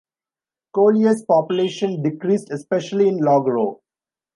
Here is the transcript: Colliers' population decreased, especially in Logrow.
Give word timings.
Colliers' 0.73 1.21
population 1.21 2.01
decreased, 2.01 2.49
especially 2.49 3.07
in 3.07 3.17
Logrow. 3.19 3.81